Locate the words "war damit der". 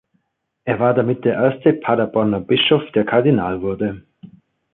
0.79-1.35